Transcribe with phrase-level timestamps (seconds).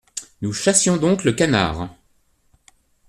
[0.41, 1.89] Nous chassions donc le canard…